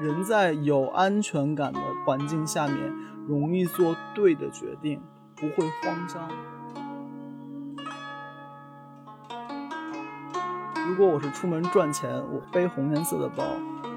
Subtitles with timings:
[0.00, 2.92] 人在有安全感的环境下面，
[3.28, 5.00] 容易做对的决定，
[5.36, 6.28] 不会慌张。
[10.88, 13.44] 如果我是出门赚钱，我背红颜色的包；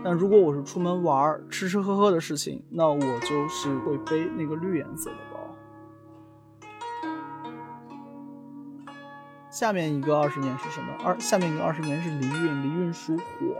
[0.03, 5.39] 但如果我是出门玩、吃吃喝喝的事情，那我就是会背那个绿颜色的包。
[9.49, 10.93] 下面一个二十年是什么？
[11.03, 13.57] 二下面一个二十年是离运，离运属火，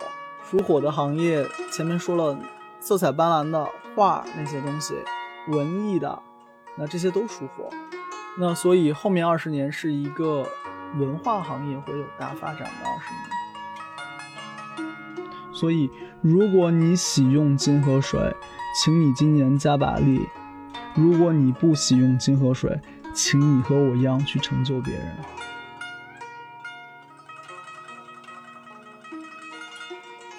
[0.50, 2.40] 属火的行业前面说了，
[2.80, 4.94] 色彩斑斓的画那些东西，
[5.50, 6.18] 文艺的，
[6.78, 7.70] 那这些都属火，
[8.40, 10.48] 那所以后面二十年是一个
[10.98, 14.94] 文化行业会有大发展的二十年。
[15.54, 18.34] 所以如果你喜用金和水，
[18.82, 20.22] 请你今年加把力；
[20.96, 22.80] 如果你不喜用金和水，
[23.14, 25.14] 请你和我一样去成就别人。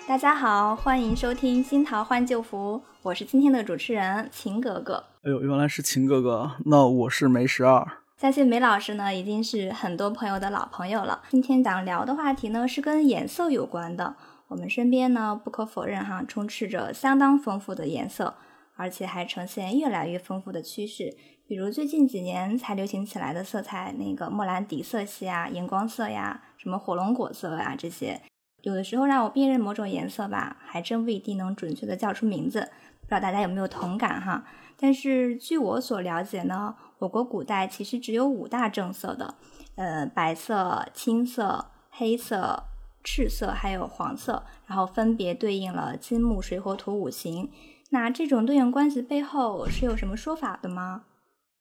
[0.09, 5.05] 大家好，欢迎收听《新桃换旧符》，我是今天的主持人秦格格。
[5.23, 7.87] 哎呦，原来是秦格格，那我是梅十二。
[8.17, 11.21] 相信梅老师呢，已经是很多朋友的老朋友了。
[11.29, 14.17] 今天想聊的话题呢，是跟颜色有关的。
[14.47, 18.33] 我们身边呢，不可否认哈，充斥着相当丰富的颜色，
[18.77, 21.15] 而且还呈现越来越丰富的趋势。
[21.47, 28.19] 比如最近几年才流行起来的色彩，那个莫兰迪色系啊、荧光色呀、什么火龙果色呀这些。
[28.63, 32.61] 有的时候让我辨认某种颜色吧，还真不一定能准确的叫出名字，
[33.01, 34.45] 不知道大家有没有同感哈？
[34.77, 39.35] 但是据我所了解呢，我国古代其实只有五大正色的，
[39.77, 42.65] 呃，白色、青色、黑色、
[43.03, 47.51] 赤色，还有黄色，然后分别对应了金木水火土五行。
[47.91, 51.05] 那这种对应关系背后是有什么说法的吗？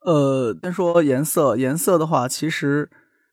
[0.05, 2.89] 呃，先说颜色，颜色的话，其实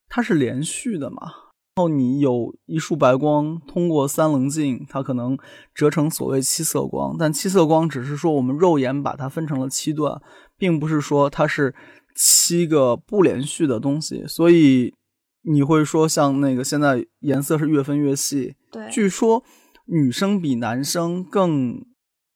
[0.09, 1.44] 它是连续的嘛。
[1.77, 5.37] 然后你有一束白光通过三棱镜，它可能
[5.75, 10.23] 折成所谓七色光，但七色光只是说我们肉眼把它分成了七段，
[10.57, 11.75] 并不是说它是
[12.15, 14.25] 七个不连续的东西。
[14.29, 14.95] 所以
[15.43, 19.43] 你会说像那个现在颜色是越分越细，对，据说
[19.87, 21.85] 女生比男生更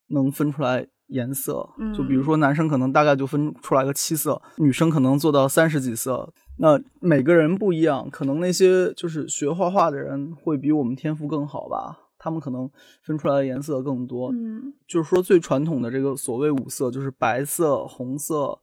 [0.09, 1.65] 能分出来颜色，
[1.97, 6.35] 就比如说男生可能大概就分出来个七色，女生可能做到三十几色。
[6.59, 11.99] 那每个人不一样，可能那些就是学画画的人会比我们天赋更好吧？
[12.19, 12.69] 他们可能
[13.03, 14.33] 分出来的颜色更多。
[14.33, 18.59] 嗯，就是说最传统的这个所谓五色，就是白色、红色，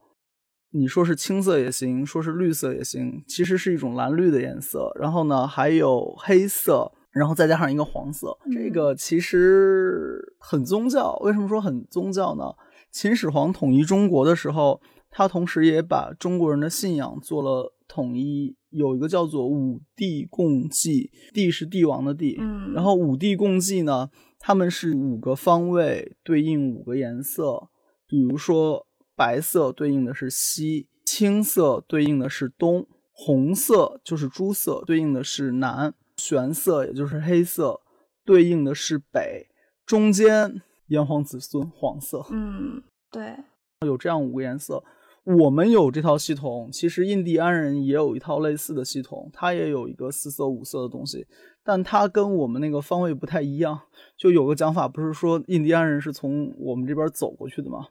[0.72, 4.92] 你说是青色也行，说是绿色也行，其实是一种蓝绿的颜色。
[5.00, 11.16] 然后呢，还有黑色，然后再加上一个黄色，这个其实很宗教。
[11.22, 12.44] 为什么说很宗教呢？
[12.92, 14.82] 秦始皇统一中国的时候，
[15.16, 17.72] 他同时也把中国人的信仰做了。
[17.88, 24.10] 统一有一个叫做五帝共济，帝是帝王的帝，嗯，然后五帝共济呢，
[24.40, 27.70] 他们是五个方位对应五个颜色，
[28.08, 37.80] 比如说白色对应的是西，青色对应的是东，红色就是朱色对应的是南，玄色也就是黑色
[38.26, 39.48] 对应的是北，
[39.86, 43.38] 中间炎黄子孙黄色，嗯，对，
[43.86, 44.84] 有这样五个颜色。
[45.26, 51.26] 我们有这套系统，其实印第安人也有一套类似的系统，它也有一个四色五色的东西，
[51.64, 53.82] 但它跟我们那个方位不太一样。
[54.16, 57.88] 就有个讲法，不是说印第安人是从我们这边走过去的吗？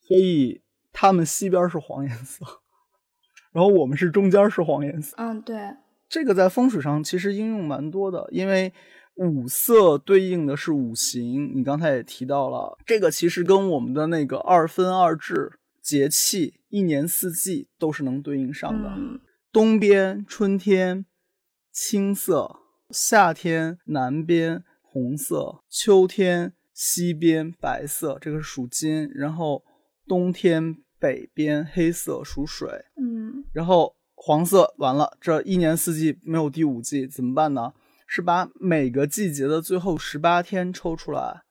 [0.00, 0.60] 所以
[0.92, 2.44] 他们西边是黄颜色，
[3.52, 5.14] 然后我们是中间是黄颜色。
[5.16, 5.56] 嗯，对，
[6.08, 8.72] 这个在风水上其实应用蛮多的，因为
[9.14, 15.60] 五色对应的是五行，你刚才也提到了，这个其实跟我们的那个二分二至。
[15.84, 18.90] 节气一年四季都是能对应上的。
[19.52, 21.04] 东边春天
[21.70, 22.56] 青色，
[22.88, 29.06] 夏天南边红色，秋天西边白色，这个是属金。
[29.14, 29.62] 然后
[30.08, 32.86] 冬天北边黑色属水。
[32.96, 37.74] 嗯，然后黄色完了，这一年四季没有第五季怎么办呢？
[38.06, 41.42] 是把每个季节的最后十八天抽出来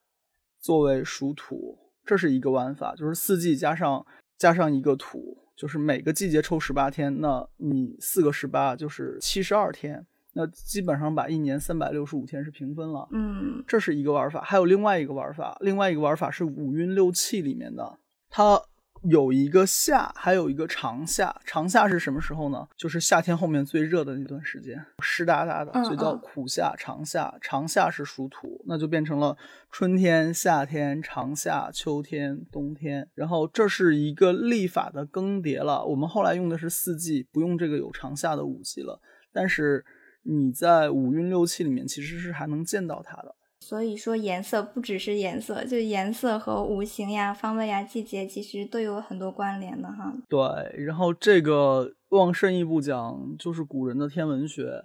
[0.60, 4.04] 作为属土，这是一个玩法，就是四季加上。
[4.38, 13.08] 加上一个土，就是每个季节抽十八天，那你四个十八就是七十二天，那基本上把一年三百六十五天是平分了。
[13.12, 17.98] 嗯，这是一个玩法，还有另外一个玩法，另外一个玩法是五运六气里面的，
[18.30, 18.62] 它。
[19.04, 21.36] 有一个夏，还有一个长夏。
[21.46, 22.68] 长夏是什么时候呢？
[22.76, 27.34] 就是夏天后面最热的那段时间，湿哒哒的，所以叫苦夏、长夏。
[27.42, 29.38] 长夏是属土，那就变成了
[29.72, 33.08] 春天、夏天、长夏、秋天、冬天。
[33.14, 35.86] 然后这是一个历法的更迭了。
[35.86, 39.02] 我们后来用的是四季，不用这个有长夏的五季了。
[39.32, 39.84] 但是
[40.24, 43.36] 你在五运六气里面其实是还能见到它的。
[43.64, 50.14] 所以说颜色不只是颜色，就颜色和五行呀、方位呀、季节其实都有很多关联的哈。
[50.28, 54.84] 对，然后这个往深一步讲，就是古人的天文学。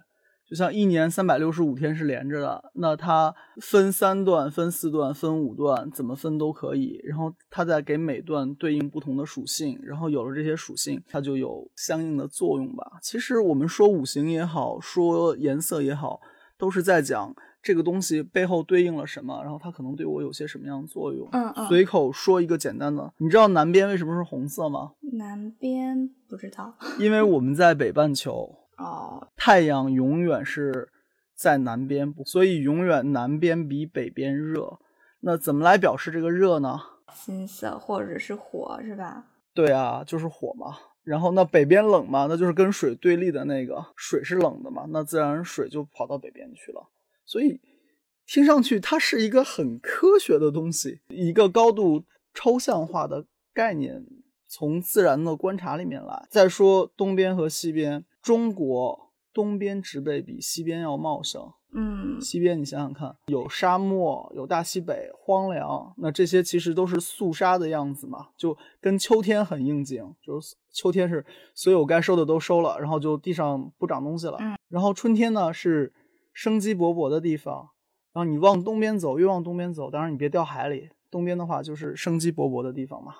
[0.49, 6.99] 就像一年三百六十五天是连着的，那它分三段、分四段、分五段，怎么分都可以。
[7.03, 12.83] 然后它再给每段对应不同的属性，然后有了这些属性，它就有相应的作用吧。
[13.03, 16.19] 其实我们说五行也好，说颜色也好，
[16.57, 21.27] 都是在讲这个东西背后对应了什么，然后它可能对我有些什么样的作用。
[21.31, 21.67] 嗯嗯。
[21.67, 24.93] 随口说一个简单的，你知道南边为什么是红色吗？
[25.13, 26.73] 南边不知道。
[26.99, 28.55] 因为我们在北半球。
[28.79, 30.87] 哦，太阳永远是
[31.35, 34.79] 在南边，所以永远南边比北边热。
[35.19, 36.79] 那怎么来表示这个热呢？
[37.25, 39.25] 金色或者是火，是吧？
[39.53, 40.77] 对啊，就是火嘛。
[41.03, 46.81] 然后那北边冷嘛，那就是跟水对立的那个水是冷的嘛，那自然水就跑到北边去了。
[47.29, 47.61] 所以
[48.25, 52.03] 听上去它是一个很科学的东西，一个高度
[52.33, 54.03] 抽象化的概念，
[54.47, 56.27] 从自然的观察里面来。
[56.31, 58.03] 再说东边和西边。
[58.21, 71.25] 中国东边植被比西边要茂盛，嗯，西边你想想看，有沙漠，有大西北，荒凉，那这些其实都是肃杀的样子嘛，就跟秋天很应景，就是秋天是
[71.55, 75.93] 所有该收的都收了，然后就地上不长东西了，嗯，然后春天呢是
[76.41, 77.71] 生机勃勃的地方，
[78.13, 83.13] 然后你往东边走，越往东边走，当然你别掉海里，东边的话就是生机勃勃的地方嘛，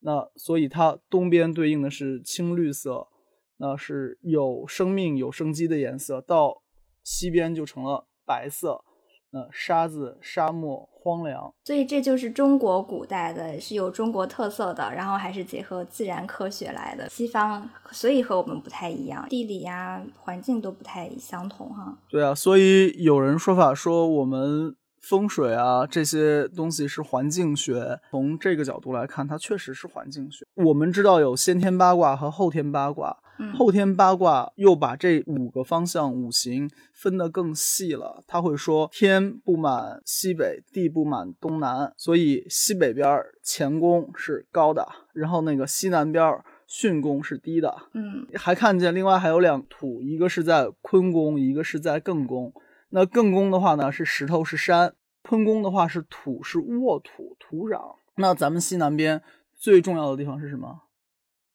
[0.00, 3.08] 那所以它东边对应的是青绿色。
[3.56, 6.62] 那是有生命、有生机的颜色，到
[7.02, 8.84] 西边就成了白色。
[9.30, 17.08] 那沙子、沙漠、荒凉，所以这就是中国古代的，是有中国特色的，然后还是结合自然科学来的。
[17.08, 21.96] 西方所以和我们不太一样，地理呀、环境都不太相同哈。
[22.08, 24.74] 对啊，所以有人说法说我们。
[25.00, 27.98] 风水啊，这些东西是环境学。
[28.10, 30.44] 从这个角度来看，它确实是环境学。
[30.56, 33.16] 我们知道有先天八卦和后天八卦，
[33.56, 38.22] 后天八卦又把这五个方向五行分得更细了。
[38.26, 46.24] 他会说天不满西北，地不满东南，所以西北边乾宫是高的，然后那个西南边
[46.68, 47.74] 巽宫是低的。
[47.94, 52.52] 嗯，还看见另外还有两土，一个是在坤宫，一个是在艮宫。
[52.90, 54.90] 那艮宫的话呢，是石头是山；
[55.22, 57.96] 坤宫的话是土是沃土土壤。
[58.16, 59.22] 那咱们西南边
[59.54, 60.82] 最重要的地方是什么？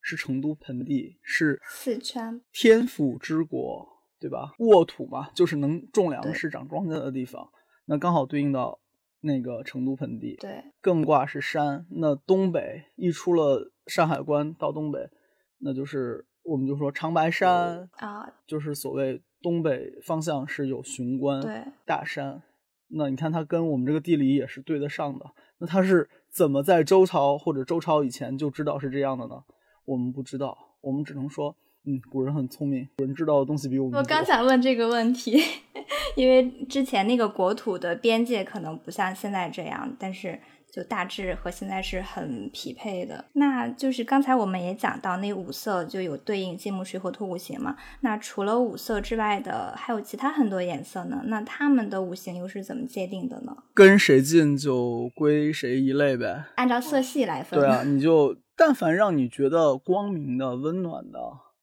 [0.03, 3.87] 是成都盆地，是四川天府之国，
[4.19, 4.53] 对吧？
[4.59, 7.49] 沃土嘛，就是能种粮食、长庄稼的地方。
[7.85, 8.79] 那刚好对应到
[9.21, 10.35] 那个成都盆地。
[10.39, 11.87] 对，艮卦是山。
[11.89, 15.09] 那东北一出了山海关到东北，
[15.57, 19.23] 那就是我们就说长白山啊，就是所谓。
[19.43, 22.41] 东北方向是有雄关对大山，
[22.87, 25.25] 那你看它跟我们这个地理也是对得上的。
[25.57, 29.43] 那它是怎么在周朝或者周朝以前就知道是这样的呢？
[29.85, 33.99] 我们不知道，我们只能说，嗯，古人很聪明，古人知道的东西比我们多。
[33.99, 35.41] 我刚想问这个问题，
[36.15, 40.39] 因为之前那个国土的边界可能不像现在这样，但是。
[40.75, 47.75] 就大致和现在是很匹配的，那就是刚才我们也讲到那五色就有对应金木水火土五行嘛。
[48.01, 51.21] 那除了五色之外的，还有其他很多颜色呢。
[51.25, 53.55] 那他们的五行又是怎么界定的呢？
[53.75, 57.59] 跟谁近就归谁一类呗，按照色系来分。
[57.59, 61.19] 对啊， 你就但凡让你觉得光明的、温暖的，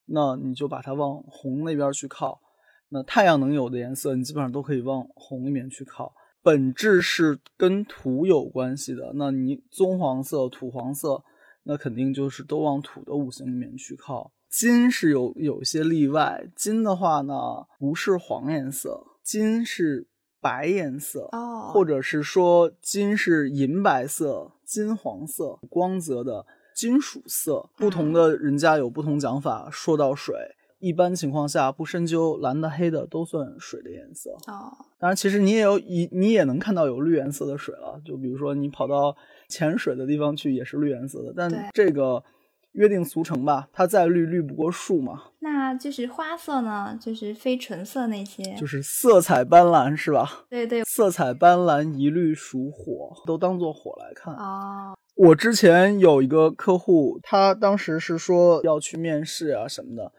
[0.06, 2.40] 那你就把它往红那边去靠。
[2.88, 6.12] 那太阳能有的颜色，你基本上都可以往红里面去靠。
[6.42, 11.22] 本质是跟土有关系的，那你棕黄色、土黄色，
[11.64, 14.32] 那肯定就是都往土的五行里面去靠。
[14.48, 17.34] 金是有有些例外，金的话呢
[17.78, 20.08] 不是黄颜色，金是
[20.40, 26.44] 白颜色哦，或者是说金是银白色、金黄色，光泽的
[26.80, 27.68] 金属色。
[27.76, 29.68] 不同的人家有不同讲法。
[29.70, 30.34] 说到水。
[30.78, 34.30] 一般情况下，不深究蓝的、黑的都算水的颜色。
[34.46, 38.00] 哦，当然，其实你也有一，你也能看到有绿颜色的水了。
[38.02, 39.14] 就比如说，你跑到
[39.46, 41.34] 潜水的地方去，也是绿颜色的。
[41.36, 42.24] 但这个
[42.72, 45.24] 约定俗成吧，它再绿绿不过树嘛。
[45.40, 50.46] 那就是花色呢，就是非纯色那些，就是色彩斑斓，是吧？
[50.48, 54.34] 对对，色彩斑斓一律属火，都当做火来看。
[54.34, 60.10] 哦，我之前有一个客户，他当时是说要去面试啊什么的。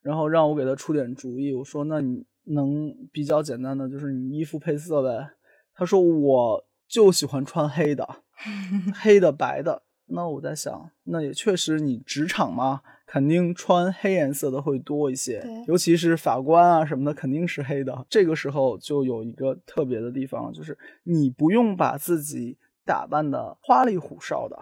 [0.00, 5.30] 然后让我给他出点主意，我说那你能比较简单的就是你衣服配色呗。
[5.74, 8.08] 他说我就喜欢穿黑的，
[9.02, 9.82] 黑的白的。
[10.06, 18.06] 那我在想，那也确实你职场嘛，肯定穿黑颜色的会多一些，尤其是法官啊什么的，肯定是黑的。
[18.08, 24.58] 这个时候就有一个特别的地方，就是你不用把自己打扮的花里胡哨的，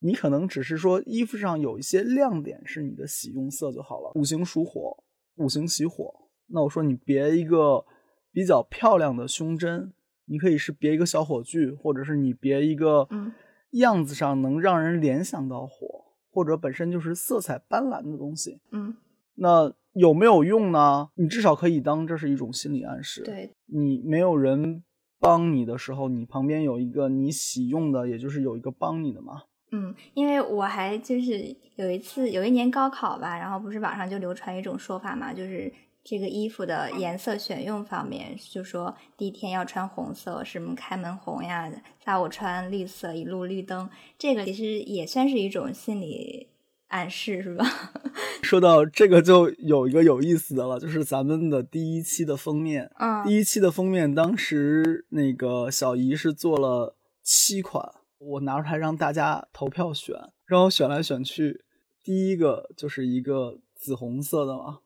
[0.00, 4.12] 你可能只是说衣服上有一些亮点是你的喜用色就好了。
[4.14, 4.96] 五行属火，
[5.36, 6.12] 五行喜火，
[6.48, 7.84] 那我说你别一个
[8.32, 9.92] 比较漂亮的胸针，
[10.26, 13.32] 你可以是别一个小火炬，或者是你别一个嗯
[13.70, 18.60] 样子上能让人联想到火，或者本身就是色彩斑斓的东西。
[18.72, 18.96] 嗯，
[19.34, 21.08] 那有没有用呢？
[21.14, 23.22] 你至少可以当这是一种心理暗示。
[23.22, 24.82] 对，你没有人
[25.24, 29.44] 帮你的时候，你旁边有一个你喜用的，也就是有一个帮你的嘛。
[29.72, 35.72] 嗯，因为我还就是有一次有一年高考吧，然后不是网上就流传一种说法嘛，就是
[36.04, 41.72] 这个衣服的颜色选用方面，就说第一天要穿红色，什么开门红呀，
[42.04, 43.88] 下午穿绿色，一路绿灯，
[44.18, 46.48] 这个其实也算是一种心理
[46.88, 47.64] 暗示，是吧？
[48.42, 52.90] 说到这个，就有一个有意思的了，就是咱们的第一期的封面。
[52.98, 57.82] 嗯，第一期的封面，当时那个小姨是做了七款，
[58.18, 60.14] 我拿出来让大家投票选，
[60.46, 61.64] 然后选来选去，
[62.02, 64.80] 第一个就是一个紫红色的嘛，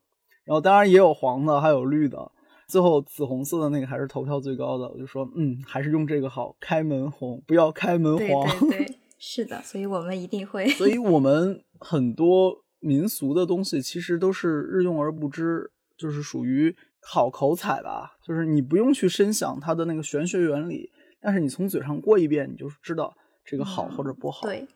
[0.44, 2.30] 然后当然也有黄的，还有绿的，
[2.68, 8.68] 最后紫红色的那个还是投票最高的，我就说，嗯，还是用这个好，开门红，不要开门对黄。
[8.68, 10.68] 对对， 是的，所以我们一定会。
[10.68, 24.46] 所以我们很多民俗的东西其实都是日用而不知，就是属于好口彩吧，就是你不用去深想它的那个玄学原理，但是你从嘴上过一遍，你就知道这个好或者不好。
[24.46, 24.66] 对，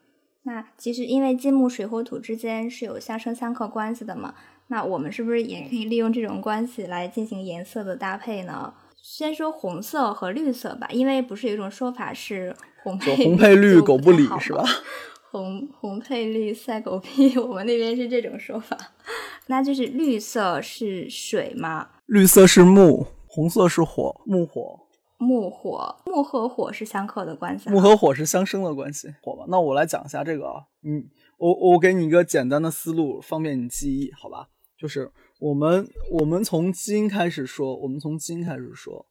[0.45, 4.35] 那其实因为金木水火土之间是有相生相克关系的嘛，
[4.69, 8.75] 那我们是不是也可以利用这种关系来进行颜色的搭配呢？
[8.97, 14.69] 先说红色和绿色吧，因为不是有一种说法是红配红配绿，狗不理是吧嘛？
[15.33, 18.77] 红红配绿赛狗屁， 我们那边是这种说法。
[19.47, 24.79] 那就是绿色是水吗，绿色是木，红色是火，木火，
[25.17, 27.73] 木火木和火是相克的关系啊。
[27.73, 29.47] 木和火是相生的关系，火吧？
[29.49, 31.09] 那我来讲一下这个啊，嗯，
[31.39, 34.49] 我我给你一个简单的思路，方便你记忆，好吧？
[34.79, 35.11] 就是
[35.41, 39.07] 我们我们从金开始说，我们从金开始说，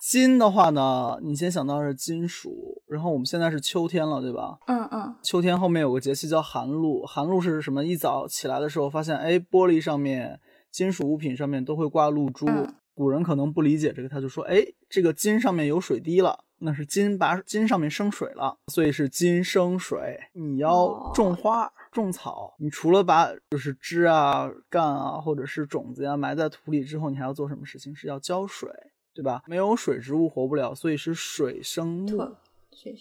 [0.00, 4.58] 金的话呢，你先想到是金属，然后我们现在是秋天了，对吧？
[4.66, 7.84] 嗯嗯秋天后面有个节气叫寒露，寒露是什么？
[7.84, 10.40] 一早起来的时候发现，哎，玻璃上面、
[10.70, 12.46] 金属物品上面都会挂露珠。
[12.46, 20.18] 嗯古人可能不理解这个，他就说，哎，这个金上面有水滴了，那是金把金上面生水了，所以是金生水。
[20.32, 27.94] 你要哦种花、种草，你除了把就是枝啊、干啊，或者是种子呀、埋在土里之后，你还要做什么事情？
[27.94, 28.70] 是要浇水，
[29.12, 29.42] 对吧？
[29.46, 32.34] 没有水，植物活不了，所以是水生木。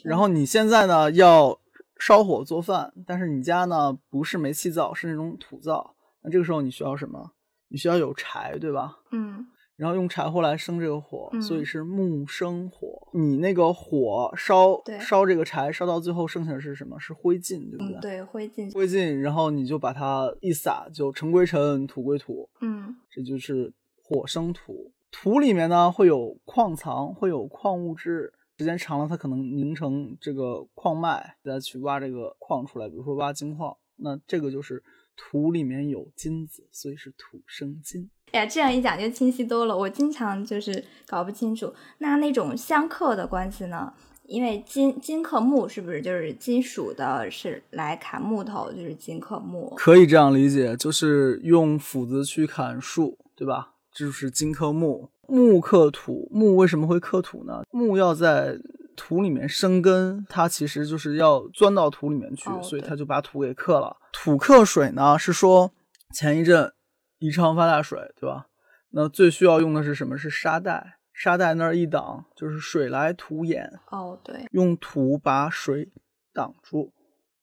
[0.04, 1.60] 然后你现在呢要
[2.00, 7.32] 烧火做饭，但是你家呢不是煤气灶，是那种土灶，那这个时候你需要什么？
[7.70, 8.98] 你需要有柴，对吧？
[9.12, 13.10] 嗯然后用柴火来生这个火，嗯所以是木生火。
[13.12, 16.98] 你那个火烧烧这个柴，烧到最后剩下的是什么？
[16.98, 24.94] 是灰烬，对不嗯，对灰烬，灰烬，然后你就把它一撒，就尘归尘，土归土，嗯这就是火生土。
[25.12, 34.82] 土里面呢会有矿藏，会有矿物质，时间长了它可能凝成这个矿脉，再去挖这个矿出来，比如说挖金矿，那这个就是
[35.18, 38.10] 土里面有金子，所以是土生金。
[38.32, 39.78] 哎呀，这样一讲就清晰多了。
[39.78, 43.94] 我经常就是搞不清楚，那那种相克的关系呢？
[44.24, 49.76] 因为金金克木，是不是就是金属的是来砍木头，就是金克木？
[49.78, 53.75] 可以这样理解，就是用斧子去砍树，对吧？
[53.96, 56.28] 这就是金克木，木克土。
[56.30, 57.64] 木为什么会克土呢？
[57.72, 58.60] 木要在
[58.98, 63.96] 土里面生根，它其实就是要钻到土里面去，哦所以它就把土给克了。
[64.12, 65.72] 土克水呢，是说
[66.14, 66.74] 前一阵
[67.20, 68.48] 宜昌发大水，对吧？
[68.90, 70.18] 那最需要用的是什么？
[70.18, 71.00] 是沙袋。
[71.14, 75.90] 沙袋那儿一挡，就是水来土掩，哦，对，用土把水
[76.34, 76.92] 挡住。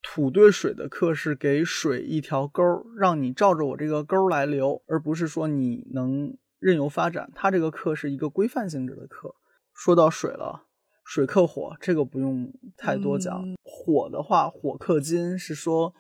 [0.03, 7.31] 土对水的克是给水一条沟儿，让你照着我这个沟儿来流，而不是说你能任由发展。
[7.35, 9.35] 它这个课是一个规范性质的课。
[9.75, 10.67] 说到水了，
[11.05, 13.43] 水克火，这个不用太多讲。
[13.43, 15.93] 嗯火的话，火克金是说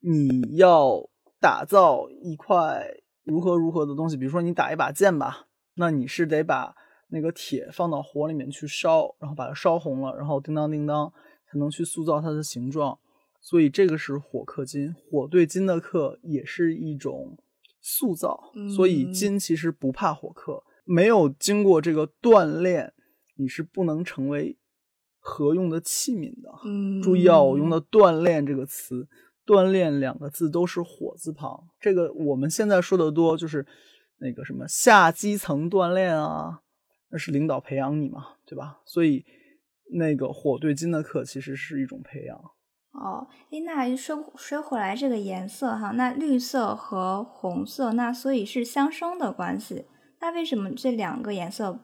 [0.00, 1.08] 你要
[1.40, 2.86] 打造一块
[3.24, 5.46] 如何如何的东西，比如说你打一把剑吧，
[5.76, 6.74] 那你是得把
[7.08, 11.10] 那个铁放到火里面去烧，然后把它烧红了，然后叮当叮当
[11.50, 12.98] 才能去塑造它的形状。
[13.40, 17.38] 所以这个是火克金，火对金的克也是一种
[17.80, 22.92] 塑造，所以嗯金其实不怕火克，没有经过这个锻炼，
[23.36, 24.58] 你是不能成为
[25.18, 26.50] 合用的器皿的。
[26.64, 29.08] 嗯，注意啊，我用的“锻炼”这个词
[29.46, 31.68] ，“锻炼两个字都是火字旁。
[31.80, 33.66] 这个我们现在说的多，就是
[34.18, 36.60] 那个什么下基层锻炼啊，
[37.10, 38.80] 那是领导培养你嘛，对吧？
[38.84, 39.24] 所以
[39.92, 42.38] 那个火对金的克其实是一种培养。
[43.00, 49.86] 哦，诶，那说说回来这个颜色哈，那绿色和红色，那所以是相生的关系。
[50.20, 51.80] 那为什么这两个颜色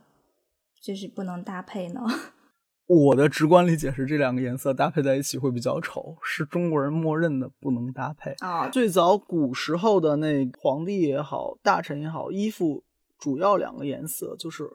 [0.83, 2.03] 就是不能搭配呢？
[2.87, 8.33] 我的直观理解是，这两个颜色搭配在一起会比较丑，是中国人默认的不能搭配。
[8.41, 12.85] 啊，最早古时候的那皇帝也好，大臣也好，衣服
[13.19, 14.69] 主要两个颜色就是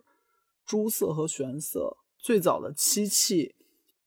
[0.65, 1.97] 朱色和玄色。
[2.17, 3.55] 最早的漆器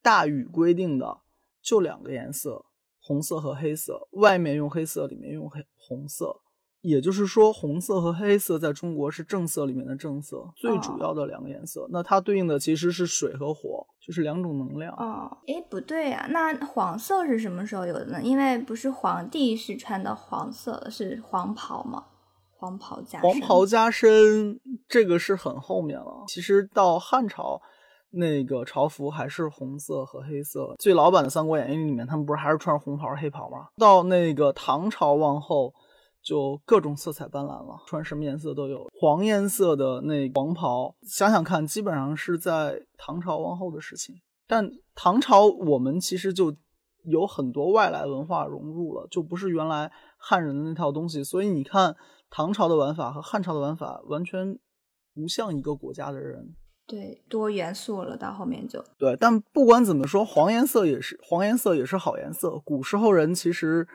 [0.02, 1.20] 大禹规定的
[1.64, 2.62] 就两个颜色，
[3.00, 6.42] 红色和黑色，外面用黑色，里面用黑红色。
[6.82, 11.88] 也就是说，红色和黑色在中国是正色里面的正色，最主要的两个颜色。
[11.90, 14.94] 那它对应的其实是水和火，就是两种能量。
[14.96, 18.22] 哦，哎，不对呀，那黄色是什么时候有的呢？
[18.22, 22.04] 因为不是皇帝是穿的黄色，是黄袍吗？
[22.50, 26.24] 黄袍加黄袍加身，这个是很后面了。
[26.28, 27.60] 其实到汉朝，
[28.14, 30.74] 那个朝服还是红色和黑色。
[30.78, 33.68] 最老版的《三国演义》里面，他们不是还是穿红袍黑袍吗？
[33.76, 35.72] 到那个唐朝往后。
[36.26, 38.88] 就各种色彩斑斓了，穿什么颜色都有。
[38.98, 44.14] 黄颜色的那黄袍，想想看，基本上是在唐朝往后的事情。
[44.46, 46.56] 但唐朝我们其实就
[47.04, 51.22] 有很多外来文化融入了，就不是原来汉人的那套东西。
[51.22, 51.94] 所以你看，
[52.30, 54.58] 唐朝的玩法和汉朝的玩法完全
[55.14, 56.56] 不像一个国家的人。
[56.86, 59.16] 对，多元素了，到后面就对。
[59.18, 62.58] 但不管怎么说，黄颜色也是黄颜色也是好颜色。
[62.64, 63.86] 古时候人其实。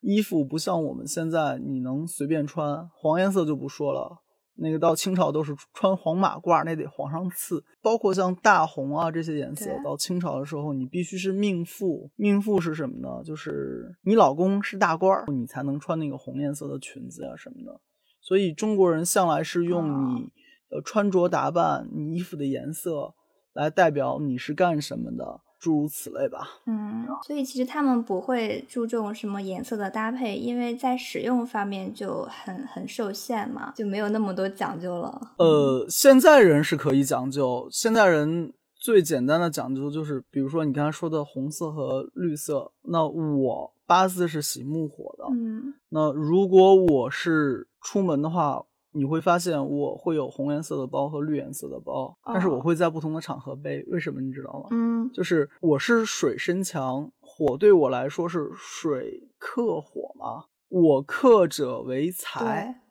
[0.00, 2.88] 衣服不像我们现在，你能随便穿。
[2.94, 4.18] 黄颜色就不说了，
[4.54, 7.64] 那个到清朝都是穿黄马褂，那得皇上赐。
[7.82, 12.08] 包括像大红啊这些颜色，到清朝的时候，你必须是命妇。
[12.14, 13.24] 命妇是什么呢？
[13.24, 17.80] 就是你老公是大官，你才能穿那个红颜色的裙子呀什么的。
[18.20, 20.30] 所以中国人向来是用你
[20.68, 23.14] 的穿着打扮、你衣服的颜色
[23.52, 25.40] 来代表你是干什么的。
[25.60, 35.32] 诸如此类吧，嗯，所以其实他们不会注重什么颜色的搭配，因为在使用方面就很很受限嘛，就没有那么多讲究了。
[35.38, 48.64] 呃，现在人是可以讲究，现在人最简单的讲究就是，比如说你刚才说的红色和绿色，那我八字是喜木火的，嗯，那如果我是出门的话。
[48.92, 53.84] 你会发现我会有红颜色的包和绿颜色的包，但是我会在不同的场合背。
[53.88, 54.68] 为什么你知道吗？
[54.70, 62.82] 嗯，就是我是水身强，火对我来说是水克火嘛，我克者为财，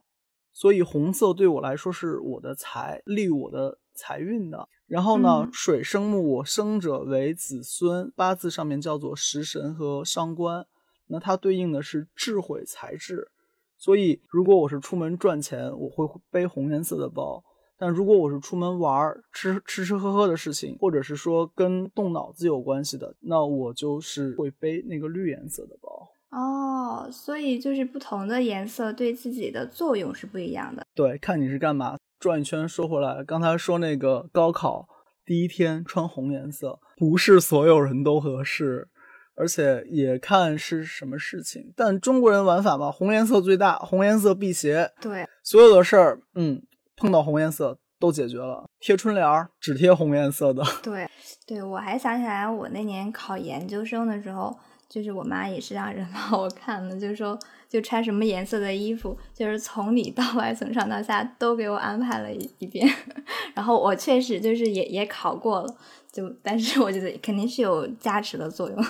[0.53, 4.69] 所以红色对我来说是我的财，利我的财运的。
[4.85, 10.65] 然后呢，水生木，我生者为子孙，八字上面叫做食神和伤官，
[11.07, 13.29] 那它对应的是智慧才智。
[13.77, 17.43] 所以，如果我是出门赚钱，我会背红颜色的包；
[17.77, 26.09] 但如果我是出门玩儿、吃吃吃喝喝的事情，或者是说跟动脑子有关系的，那我就是会背那个绿颜色的包。
[26.29, 30.85] 哦，所以就是不同的颜色对自己的作用是不一样的。
[30.93, 31.95] 对，看你是干嘛。
[32.19, 34.87] 转一圈说回来，刚才说那个高考
[35.23, 38.89] 第一天穿红颜色，不是所有人都合适。
[39.37, 44.91] 而且也看是什么事情，但中国人玩法嘛，红颜色最大，红颜色辟邪。
[44.99, 46.61] 对，所有的事儿，嗯，
[46.95, 48.65] 碰到红颜色都解决了。
[48.79, 50.63] 贴春联儿只贴红颜色的。
[50.81, 51.07] 对，
[51.45, 54.57] 对我还想起来，我那年考研究生的时候，
[54.89, 57.37] 就是我妈也是让人帮 我看的，就是说
[57.69, 62.87] 就穿什么颜色的衣服，就是从里到外，从上到下都给我安排了一一遍。
[63.53, 65.75] 然后我确实就是也也考过了，
[66.11, 68.85] 就但是我觉得肯定是有加持的作用。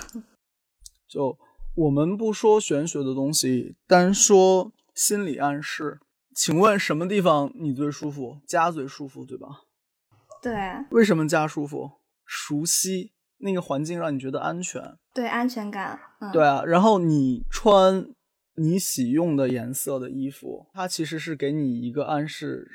[1.07, 1.37] 就
[1.75, 5.99] 我们不说玄学的东西，单说心理暗示。
[6.35, 8.37] 请问什么地方你最舒服？
[8.45, 9.47] 家最舒服，对吧？
[10.41, 10.53] 对。
[10.91, 11.91] 为什么家舒服？
[12.25, 14.97] 熟悉那个环境，让你觉得安全。
[15.13, 15.99] 对，安全感。
[16.19, 16.31] 嗯。
[16.31, 18.07] 对啊，然后你穿
[18.55, 22.67] 你喜用的颜色的衣服，它其实是给你一个暗示，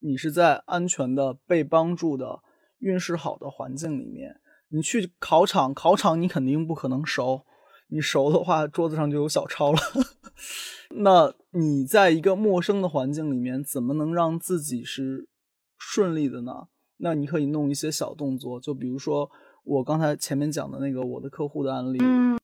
[0.00, 2.40] 你是在安全的、被帮助的、
[2.78, 4.40] 运势好的环境里面。
[4.68, 7.44] 你去考场，考场你肯定不可能熟。
[7.92, 9.78] 你熟的话，桌子上就有小抄了。
[10.96, 15.28] 那你在一个陌生的环境里面，怎么能让自己是
[15.78, 16.68] 顺利的呢？
[16.96, 19.30] 那你可以弄一些小动作，就比如说
[19.64, 21.98] 我刚才前面讲的那个我的客户的案例，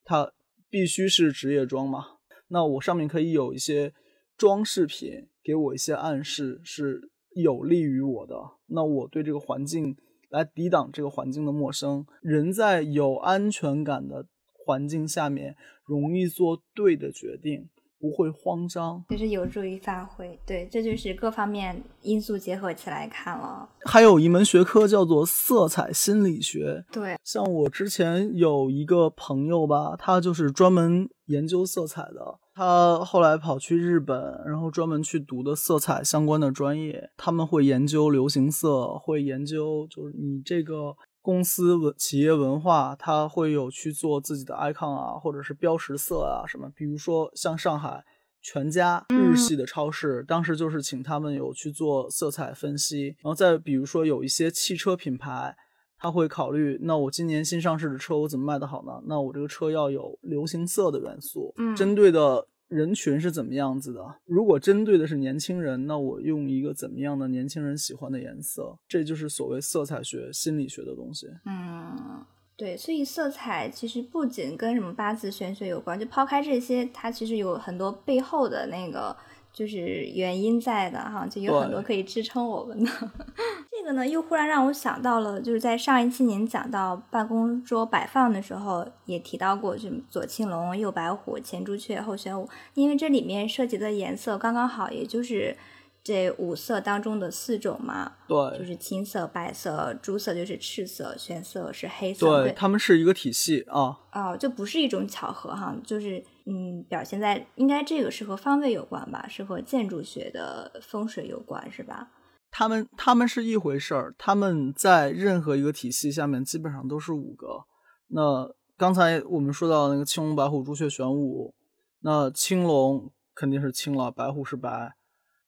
[0.05, 0.31] 他
[0.69, 2.05] 必须是职业装嘛。
[2.49, 3.95] 那我上面可以有一些
[4.37, 8.35] 装饰品，给我一些暗示，是有利于我的。
[8.67, 9.97] 那我对这个环境
[10.29, 14.27] 来抵挡这个环境的陌生，人在有安全感的。
[14.69, 17.67] 环境下面容易做对的决定，
[17.99, 20.39] 不会慌张，就是有助于发挥。
[20.47, 23.67] 对，这就是各方面因素结合起来看了。
[23.87, 26.85] 还有一门学科叫做色彩心理学。
[26.93, 32.39] 对，像我之前有一个朋友吧，他就是专门研究色彩的。
[32.55, 37.09] 他后来跑去日本，然后专门去读的色彩相关的专业。
[37.17, 40.93] 他们会研究流行色，会研究就是你这个
[41.29, 46.73] 公司文企业文化，它会有去做自己的 icon 啊，或者是标识色啊什么。
[46.75, 48.03] 比如说像上海
[48.41, 53.09] 全家日系的超市，当时就是请他们有去做色彩分析。
[53.09, 55.55] 然后再比如说有一些汽车品牌，
[55.99, 58.93] 他会考虑，那我今年新上市的车我怎么卖得好呢？
[59.05, 64.17] 那我这个车要有流行色的元素，嗯针对的人群是怎么样子的？
[64.27, 68.79] 如果针对的是年轻人，那我用一个怎么样的年轻人喜欢的颜色？
[68.87, 71.29] 这就是所谓色彩学、心理学的东西。
[71.47, 72.25] 嗯，
[72.57, 79.17] 对，所以色彩其实不仅跟什么八字玄学有关，就抛开这些，它其实有很多背后的那个
[79.59, 82.89] 就是原因在的哈，就有很多可以支撑我们的。
[83.69, 95.57] 这个呢，又忽然让我想到了，就是在上一期您讲到办公桌摆放的时候，也提到过，就左青龙、右白虎、前朱雀、后玄武，因为这里面涉及的颜色刚刚好，也就是
[96.05, 98.13] 这五色当中的四种嘛。
[98.29, 102.45] 对就，是青色、白色、朱色就是赤色，玄色是黑色。
[102.45, 103.99] 对，他们是一个体系啊。
[104.13, 112.09] 哦，这不是一种巧合哈，就是嗯，表现在应该这个是和方位有关吧，是和建筑学的风水有关是吧？
[112.51, 117.65] 他们他们是一回事儿，他们在任何一个体系下面基本上都是五个。
[118.09, 121.55] 那刚才我们说到那个青龙、白虎、朱雀、玄武，
[122.01, 124.95] 那青龙肯定是青了，白虎是白，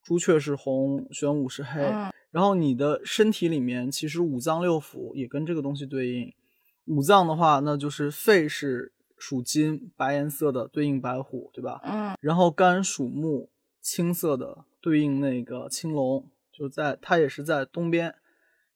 [0.03, 1.81] 朱雀是红，玄武是黑。
[1.81, 6.33] 嗯然后你的身体里面其实五脏六腑也跟这个东西对应。
[6.85, 11.79] 五脏的话，那就是肺是属金，白颜色的对应白虎，对吧？
[11.83, 18.15] 嗯然后肝属木，青色的对应那个青龙，就在它也是在东边，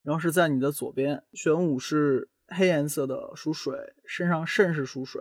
[0.04, 1.24] 然后是在你的左边。
[1.34, 5.20] 玄武是黑颜色的，属水，身上肾是属水，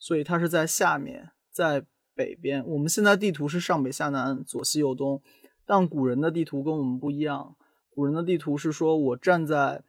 [0.00, 1.84] 所以它是在下面，在
[2.16, 2.66] 北边。
[2.66, 5.22] 我们现在地图是上北下南，左西右东，
[5.64, 7.54] 但古人的地图跟我们不一样。
[7.90, 9.84] 古人的地图是说我站在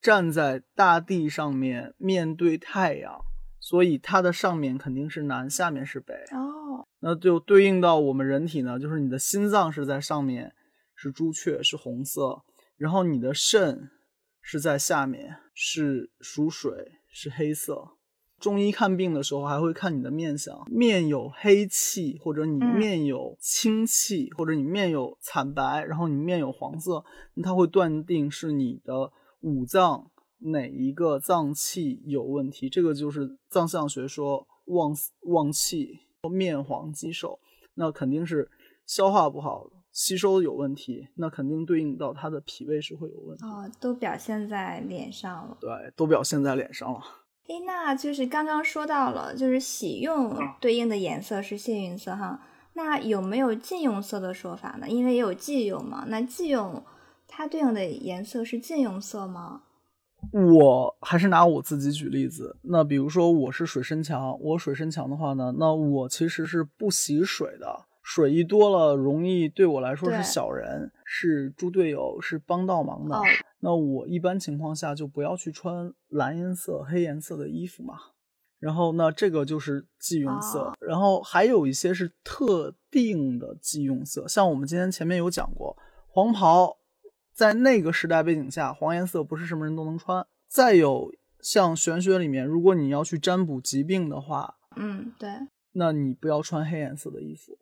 [0.00, 3.24] 站在大地上面，面对太阳，
[3.64, 6.12] 所以它的上面肯定是南，下面是北。
[6.32, 10.54] 哦那就对应到我们人体呢，就是你的心脏是在上面，
[10.94, 12.42] 是朱雀，是红色，
[12.76, 13.88] 然后你的肾
[14.42, 17.92] 是在下面，是属水，是黑色。
[18.38, 30.10] 中医看病的时候还会看你的面相，面有黑气，或者你嗯面有青气，或者你面有惨白，然后你面有黄色，那它会断定是你的五脏
[30.44, 32.68] 哪一个脏器有问题。
[32.68, 37.38] 这个就是藏象学说旺旺气，面黄肌瘦，
[37.74, 38.50] 那肯定是
[38.86, 43.44] 消化不好，吸收有问题，那肯定对应到他的脾胃是会有问题。
[43.44, 45.56] 哦，都表现在脸上了。
[45.60, 47.00] 对，都表现在脸上了。
[47.48, 52.40] 诶，那就是刚刚说到了，就是喜用对应的颜色是幸运色哈。
[52.72, 54.88] 那有没有禁用色的说法呢？
[54.88, 56.04] 因为也有忌用嘛。
[56.08, 56.82] 那忌用
[57.28, 59.62] 它对应的颜色是禁用色吗？
[60.34, 73.16] 我还是拿我自己举例子，那比如说我是水深强，我水深强的话呢，那我其实是不喜水的，水一多了容易对我来说是小人，是猪队友，是帮倒忙的。
[73.16, 73.22] 哦
[73.60, 77.94] 那我一般情况下就不要去穿蓝颜色、黑颜色的衣服嘛。
[78.58, 85.74] 然后那这个就是忌用色，哦然后还有一些是特定的忌用色，像我们今天前面有讲过，
[86.08, 86.76] 黄袍
[87.34, 90.24] 在那个时代背景下，黄颜色不是什么人都能穿。
[90.46, 95.28] 再有像玄学里面，如果你要去占卜疾病的话，嗯，对，
[95.72, 97.58] 那你不要穿黑颜色的衣服，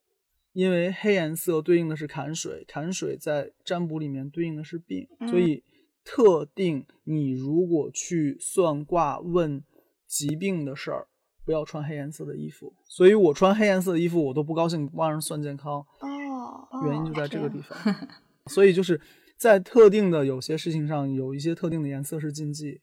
[0.52, 5.64] 因为黑颜色对应的是坎水，坎水在占卜里面对应的是病，所嗯以
[6.04, 9.64] 特定你如果去算卦问
[10.06, 11.06] 疾病的事儿，
[11.46, 12.74] 不要穿黑颜色的衣服。
[12.84, 17.58] 所以我穿黑颜色的衣服，我都不高兴帮人算健康，哦，原因就哦在这个地。
[17.62, 17.78] 方。
[18.50, 19.00] 所以就是
[19.42, 22.80] 在特定的有些事情上，有一些特定的颜色是禁忌，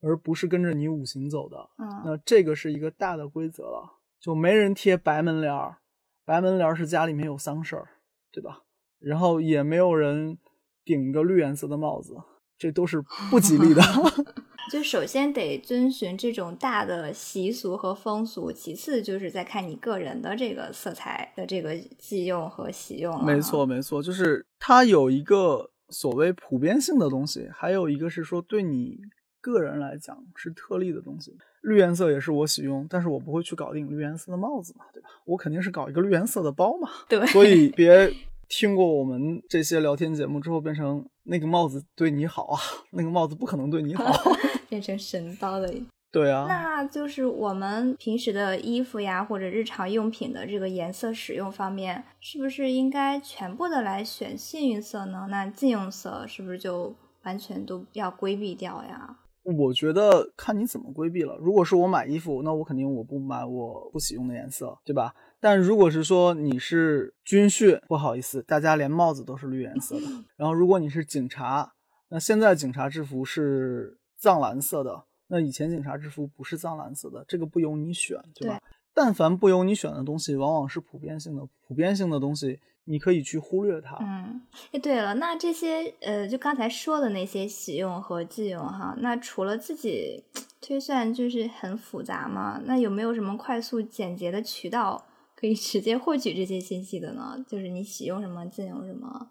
[0.00, 1.58] 而不是跟着你五行走的。
[1.76, 5.76] 嗯，那这个是一个大的规则了，就没人贴白门帘儿，
[6.24, 7.86] 白门帘儿是家里面有丧事儿，
[8.32, 8.62] 对吧？
[8.98, 10.38] 然后也没有人
[10.86, 12.16] 顶一个绿颜色的帽子，
[12.56, 13.82] 这都是不吉利的。
[14.72, 23.22] 就首先得遵循这种大的习俗和风俗，其次就是在看你个人的这个色彩的这个忌用和喜用了。
[23.22, 28.98] 没错，，没错，就是它有一个所谓普遍性的东西，还有一个是说对你
[29.40, 31.36] 个人来讲是特例的东西。
[31.62, 35.10] 绿颜色也是我喜用，但是我不会去搞定绿颜色的帽子嘛，对吧？
[35.26, 36.88] 我肯定是搞一个绿颜色的包嘛。
[37.06, 38.10] 对，所以别
[38.48, 42.58] 听过我们这些聊天节目之后变成那个帽子对你好啊，
[42.92, 44.04] 那个帽子不可能对你好，
[44.70, 45.70] 变成神叨了。
[46.12, 55.28] 对啊，那就是我们平时的衣服呀，或者日常用品的这个颜色使用方面，是不是应该全部的来选幸运色呢？
[55.30, 59.18] 那禁用色是不是就完全都要规避掉呀？
[59.42, 61.36] 我觉得看你怎么规避了。
[61.40, 65.14] 如果是我买衣服，那我肯定我不买我不喜用的颜色，对吧？
[65.40, 70.06] 但如果是说你是军训，不好意思，大家连帽子都是绿颜色的。
[70.36, 71.72] 然后如果你是警察，
[72.10, 75.04] 那现在警察制服是藏蓝色的。
[75.30, 78.60] 那以前警察制服不是藏蓝色的，这个不由你选，对吧？
[78.92, 81.48] 但凡不由你选的东西，往往是普遍性的。
[81.66, 83.96] 普遍性的东西，你可以去忽略它。
[84.00, 90.24] 嗯，哎，对了，那这些呃，就刚才说的那些喜用和忌用哈，那除了自己
[90.60, 92.60] 推算，就是很复杂嘛？
[92.64, 97.36] 那有没有什么快速简洁的渠道可以直接获取这些信息的呢？
[97.46, 99.30] 就是你喜用什么，禁用什么？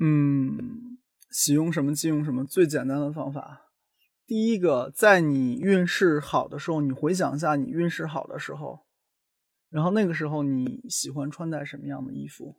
[0.00, 0.98] 嗯，
[1.30, 3.62] 喜用什么，禁用什么，最简单的方法。
[4.26, 8.80] 第一个，在你运势好的时候，你回想一下你运势好的时候，
[9.70, 12.56] 然后那个时候你喜欢穿戴什么样的衣服，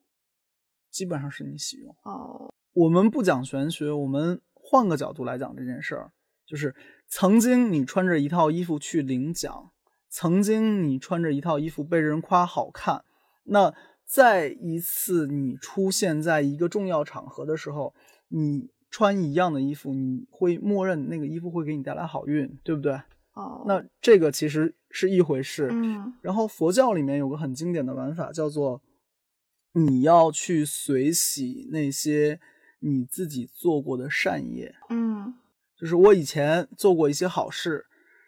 [0.90, 1.94] 基本上是你喜用。
[2.04, 6.14] 哦，我们不讲玄学，我们换个角度来讲这件事儿，
[6.46, 6.74] 就是
[7.06, 9.72] 曾经你穿着一套衣服去领奖，
[10.08, 13.04] 曾经你穿着一套衣服被人夸好看，
[13.44, 13.76] 那
[14.06, 17.94] 再一次你出现在一个重要场合的时候，
[18.30, 18.70] 你。
[18.90, 23.00] 穿一样的衣服，你会默认那个衣服会给你带来好运，对不对？
[23.34, 25.70] 哦，那这个其实是一回事。
[25.72, 28.82] 嗯，然后佛教里面有个很经典的玩法，叫做
[29.74, 32.40] 你要去随喜那些
[32.80, 34.74] 你自己做过的善业。
[34.90, 35.36] 嗯，
[35.78, 37.86] 就是我以前做过一些好事，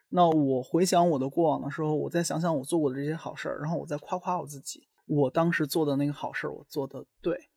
[0.10, 7.50] 那我回想我的过往的时候，我再想想我做过的这些好事儿，然后我再夸夸我自己，我当时做的那个好事儿，我做的对。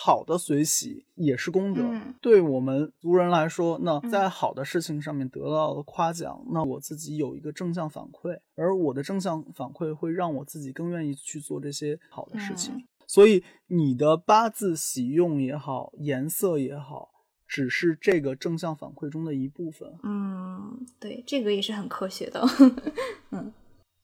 [0.00, 1.82] 好的随喜也是功德，
[2.20, 12.86] 对我们族人来说，那在好的事情上面得到的夸奖，那我自己有一个正向反馈，而我的正向反馈会让我自己更愿意去做这些好的事情。
[13.08, 17.10] 所以你的八字喜用也好，颜色也好，
[17.48, 19.92] 只是这个正向反馈中的一部分。
[20.04, 22.46] 嗯，对，这个也是很科学的。
[23.32, 23.52] 嗯。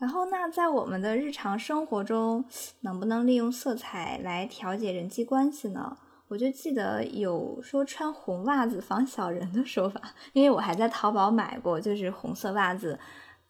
[0.05, 2.45] 然后，那在我们的日常生活中，
[2.83, 5.97] 能不能利用色彩来调节人际关系呢？
[6.29, 9.99] 我就记得有说穿红袜子防小人的说法，
[10.35, 12.99] 因为我还在淘宝买过，就是红色袜子，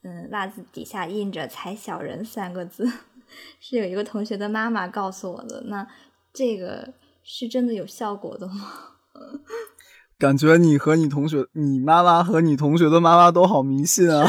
[0.04, 2.88] 嗯，袜子底下印着“踩小人”三个字，
[3.58, 5.64] 是有一个同学的妈妈告诉我的。
[5.66, 5.84] 那
[6.32, 8.70] 这个是真的有效果的吗？
[10.16, 14.24] 感觉你和你同学，你妈妈和你同学的妈妈都好迷信啊。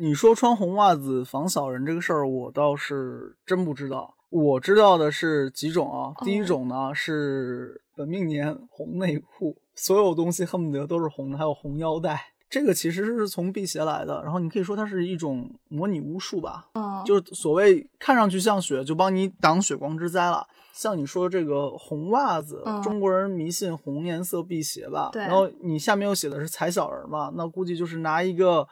[0.00, 4.14] 你说穿红袜子防小人这个事儿，我倒是真不知道。
[4.30, 6.14] 我知道的是几种啊。
[6.24, 12.20] 第一种呢是本命年红内裤，所有东西恨不得都是红的，还有红腰带。
[12.48, 16.68] 这个其实是从辟邪来的，然后你可以说它是一种模拟巫术吧。
[16.74, 20.46] 嗯，就是所谓看上去像血，就帮你挡血光之灾了。
[20.72, 25.10] 像你说这个红袜子，中国人迷信红颜色辟邪吧。
[25.12, 25.22] 对。
[25.22, 28.68] 然后你下面又写的是踩小人嘛，那估计就是拿一个。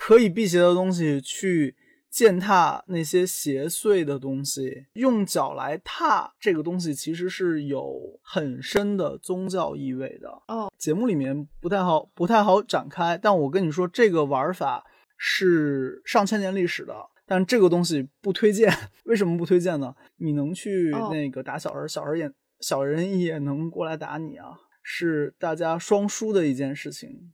[0.00, 1.74] 可以辟邪的东西，去
[2.08, 10.30] 践踏那些邪祟的东西，用脚来踏这个东西，其实是有很深的宗教意味的。
[10.46, 13.18] 哦，节目里面不太好，不太好展开。
[13.18, 16.94] 但我跟你说，这个玩法是上千年历史的，
[17.26, 18.72] 但这个东西不推荐。
[19.04, 19.92] 为什么不推荐呢？
[20.18, 27.32] 你能去那个打小人，小人也小人也能过来打你啊，是大家双输的一件事情。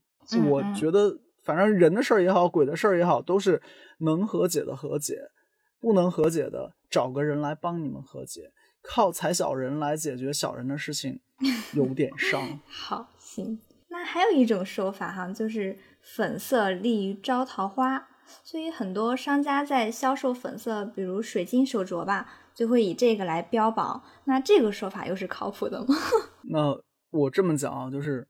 [0.50, 1.20] 我觉得。
[1.45, 3.61] 反正人的事儿也好，鬼的事儿也好，都是
[3.99, 5.31] 能和解的和解，
[5.79, 8.51] 不能和解的找个人来帮你们和解。
[8.83, 11.21] 靠踩小人来解决小人的事情，
[11.75, 12.61] 有点伤。
[12.67, 13.61] 好，行。
[13.89, 18.09] 那还有一种说法哈，就是粉色利于招桃花，
[18.43, 24.03] 所以很多商家在销售粉色，比如水晶手镯吧，就会以这个来标榜。
[24.25, 25.95] 那这个说法又是靠谱的吗？
[26.51, 26.79] 那
[27.11, 28.27] 我这么讲啊，就是。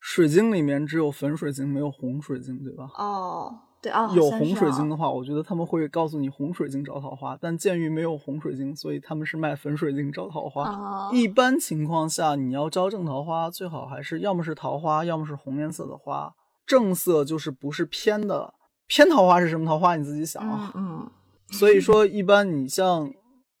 [0.00, 2.88] 水晶里面只有粉水晶，没有红水晶，对吧？
[2.96, 4.10] 哦，对哦。
[4.14, 7.36] 有红水晶的话，我觉得他们会告诉你红水晶招桃花。
[7.40, 10.70] 但鉴于没有红水晶，所以他们是卖粉水晶招桃花。
[10.70, 11.10] 哦。
[11.12, 16.32] 一般情况下，你要招正桃花，最好还是要么是桃花，要么是红颜色的花。
[16.64, 18.54] 正色就是不是偏的，
[18.86, 19.96] 偏桃花是什么桃花？
[19.96, 20.72] 你自己想啊。
[20.74, 21.10] 嗯。
[21.48, 23.10] 所以说，一般你像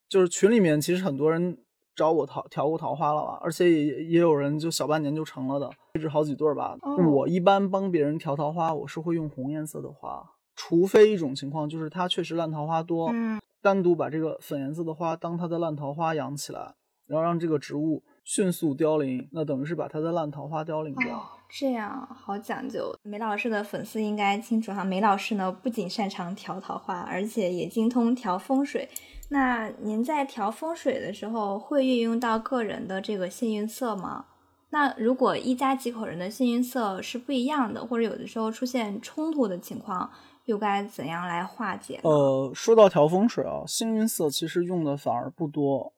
[0.08, 1.58] 就是群里面，其实很多人。
[1.98, 6.76] 找我桃调过桃花了吧，而且也也有人就小半年就成了的，不止好几对儿吧。
[6.82, 16.76] 哦我一般帮别人调桃花，我是会用红颜色的花，除非一种情况就是它确实烂桃花多，嗯单独把这个粉颜色的花当它的烂桃花养起来，
[17.08, 21.18] 然后让这个植物迅速凋零，那等于是把它的烂桃花凋零掉。
[21.18, 22.94] 哦，这样好讲究。
[23.02, 28.88] 梅老师的粉丝应该清楚哈，梅老师呢不仅擅长调桃花，而且也精通调风水。
[29.30, 34.26] 那您在调风水的时候，会运用到个人的这个幸运色吗？
[34.70, 40.10] 那如果一家几口人的幸运色是不一样的，或者有的时候出现冲突的情况，
[40.44, 42.00] 又该怎样来化解？
[42.02, 45.94] 呃，说到调风水啊，幸运色其实用的反而不多。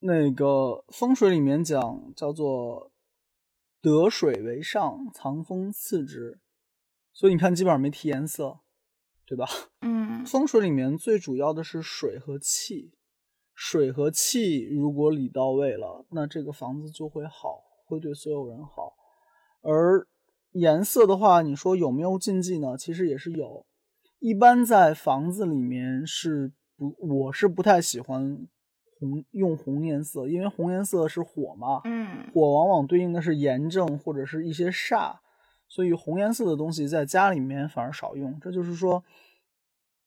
[0.00, 2.90] 那个风水里面讲叫做
[3.82, 6.38] “得水为上，藏风次之”，
[7.12, 8.60] 所以你看基本上没提颜色，
[9.30, 9.46] 对吧？
[9.82, 12.92] 嗯风水里面最主要的是水和气，
[13.54, 18.92] 水和气如果理到位了，那这个房子就会好，会对所有人好。
[19.62, 20.08] 而
[20.50, 22.76] 颜色的话，你说有没有禁忌呢？
[22.76, 23.64] 其实也是有。
[24.18, 28.46] 一般在房子里面是不，我是不太喜欢
[28.98, 35.16] 红用红颜色，因为红颜色是火嘛，嗯火往往对应的是炎症或者是一些煞，
[35.70, 38.38] 所以红颜色的东西在家里面反而少用。
[38.38, 39.02] 这就是说，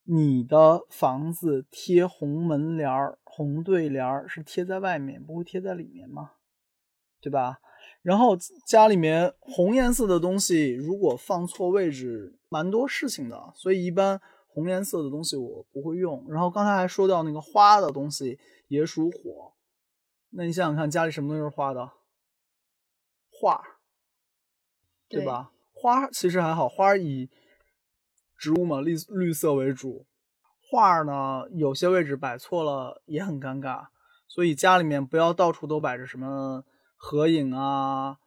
[0.04, 6.34] 你的房子贴红门帘儿、红对联儿是贴在外面，不会贴在里面吗？
[7.19, 7.62] 对吧？
[8.02, 16.26] 然后家里面红颜色的东西如果放错位置，蛮多事情的，所以一般红颜色的东西我不会用。
[16.30, 19.54] 然后刚才还说到那个花的东西也属火，
[20.32, 21.89] 那你想想看，家里什么东西是花的？
[23.30, 23.72] 画，
[25.13, 25.52] 对对吧？
[25.71, 27.30] 花其实还好，花以
[28.38, 30.06] 植物嘛绿绿色为主，
[30.69, 33.88] 画儿呢有些位置摆错了也很尴尬，
[34.28, 36.63] 所以家里面不要到处都摆着什么
[36.95, 38.17] 合影啊，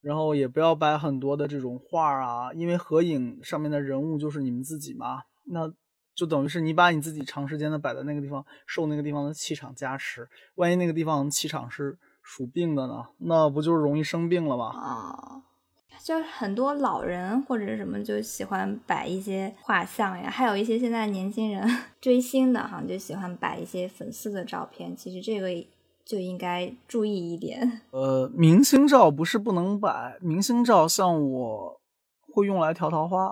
[0.00, 5.72] 然后也不要摆很多的这种画儿啊，因为合影上面的人物就是你们自己嘛，那
[6.14, 14.70] 就等于是你把你自己长时间的摆在那个地方，受那个地方的气场加持，万一那个地方气场是属病的呢，那不就是容易生病了吗？
[14.74, 15.42] 哦，
[16.02, 21.68] 就很多老人或者什么就喜欢摆一些画像呀，还有一些现在年轻人
[22.00, 24.94] 追星的哈，就喜欢摆一些粉丝的照片。
[24.96, 25.48] 其实这个
[26.04, 27.80] 就应该注意一点。
[27.90, 31.80] 呃，明星照不是不能摆，明星照像我
[32.32, 33.26] 会用来调桃花。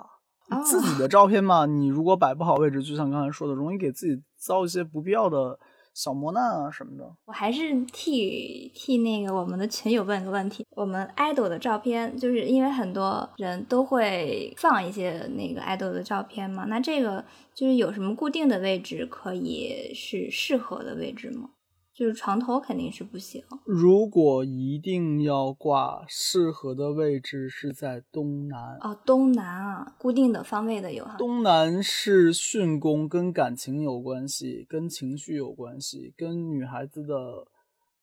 [0.51, 5.59] 哦自己的照片嘛，你如果摆不好位置，就像刚才说的，容易给自己造一些不必要的
[5.95, 7.11] 小磨难啊什么的。
[7.25, 21.51] 我还是替替那个我们的群友问个问题：我们爱豆的照片，就是因为很多人都会放一些那个爱豆的照片嘛，那这个就是有什么固定的位置可以是适合的位置吗？
[21.95, 23.43] 就是床头肯定是不行。
[23.65, 28.77] 如果一定要挂，适合的位置是在东南。
[28.81, 31.17] 哦，东南啊，固定的方位的有哈。
[31.17, 37.47] 东南是巽宫，跟感情有关系，跟情绪有关系，跟女孩子的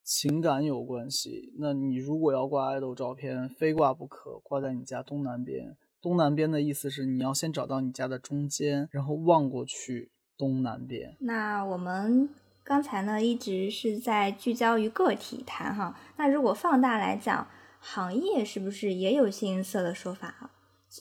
[0.04, 1.54] 情感有关系。
[1.60, 5.76] 那你如果要挂爱豆照片，非挂不可，挂在你家东南边。
[6.02, 11.16] 东南边的意思是你要先找到你家的中间，然后望过去东南边。
[11.20, 12.30] 那我们
[12.64, 17.48] 刚才呢一直是在聚焦于个体谈哈，那如果放大来讲，
[17.80, 20.52] 行业是不是也有幸运色的说法啊？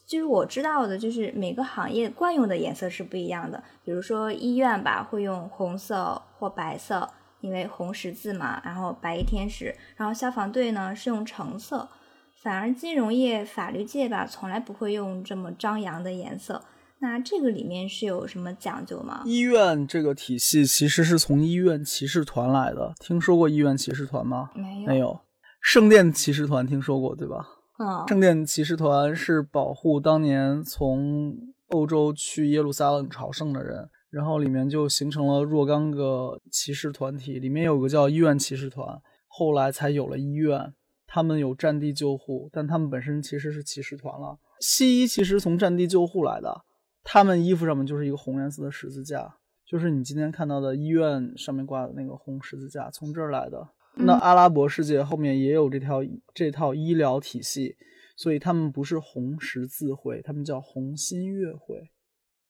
[0.07, 3.63] 就是我知道的，就是每个行业惯用的颜色是不一样的。
[3.85, 9.75] 比如说医院吧，会用红色或白色，因为红十字嘛，然后白衣天使。
[9.97, 11.89] 然后消防队呢是用橙色，
[12.37, 16.63] 反而金融业、法律界吧，从来不会用这么张扬的颜色。
[17.01, 19.23] 那这个里面是有什么讲究吗？
[19.25, 24.51] 医院这个体系其实是从医院骑士团来的，听说过医院骑士团吗？
[24.55, 25.21] 没有，没有。
[25.61, 27.49] 圣殿骑士团听说过对吧？
[27.79, 31.35] 嗯，圣殿骑士团是保护当年从
[31.69, 40.75] 欧洲去耶路撒冷朝圣的人，然后里面就形成了若干个骑士团体，里面有个叫医院骑士团，后来才有了医院。
[41.13, 44.39] 他们有战地救护，但他们本身其实是骑士团了。
[44.61, 46.63] 西医其实从战地救护来的，
[47.03, 49.37] 他们衣服上面就是一个红颜色的十字架，
[49.67, 53.69] 就是你今天看到的医院上面挂的那个红十字架，从这儿来的。
[53.95, 56.01] 那阿拉伯世界后面也有这条
[56.33, 57.77] 这套医疗体系，
[58.17, 61.91] 所以他们不是红十字会，他们叫红新月会。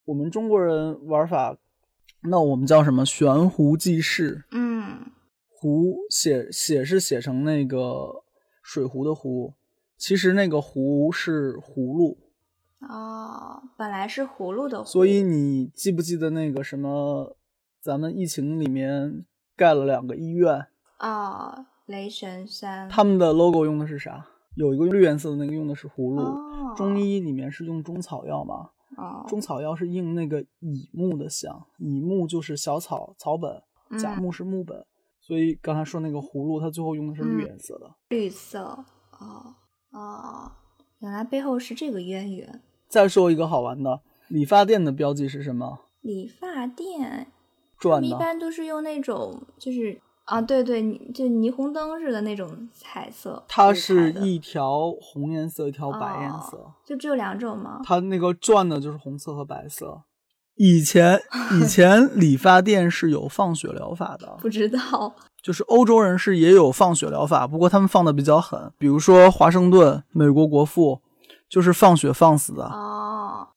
[0.05, 1.57] 我们中国人玩法，
[2.23, 3.05] 那我们叫什么？
[3.05, 4.43] 悬壶济世。
[4.51, 5.11] 嗯，
[5.49, 8.23] 壶写写是写成那个
[8.61, 9.53] 水壶的壶，
[9.97, 12.17] 其实那个壶是葫芦。
[12.89, 17.37] 哦，本来是葫芦的葫，所以你记不记得那个什么，
[17.79, 19.25] 咱们疫情里面
[19.55, 20.67] 盖了两个医院？
[20.99, 24.25] 哦，雷神山，他们的 logo 用的是啥？
[24.55, 26.21] 有一个绿颜色的那个用的是葫芦。
[26.21, 28.69] 哦中医里面是用中草药嘛？
[28.95, 33.61] 哦，中草药是应那个乙木的象，乙木就是小草草本，
[33.99, 34.85] 甲嗯木是木本，
[35.19, 37.93] 所以刚才说那个葫芦，它最后用的是绿嗯颜色的。
[38.07, 38.85] 绿色，
[39.19, 39.53] 哦
[39.91, 40.51] 哦，
[40.99, 42.61] 原来背后是这个渊源。
[42.91, 45.79] 再说一个好玩的，理发店的标记是什么？
[46.01, 47.27] 理发店，
[47.79, 48.09] 转的。
[48.09, 53.41] 们一般都是用那种，就是啊，对对，你就霓虹灯似的那种彩色。
[53.47, 56.71] 它是一条红颜色，一条白颜哦色。
[56.85, 57.79] 就只有两种吗？
[57.85, 60.01] 它那个转的就是红色和白色。
[60.55, 61.19] 以前
[61.61, 65.15] 以前理发店是有放血疗法的，不知道。
[65.41, 68.71] 就是欧洲人是也有放血疗法，不过他们放的比较狠。
[68.77, 71.01] 比如说华盛顿，美国国父
[71.51, 72.63] 就是放血放死的。
[72.63, 73.49] 哦，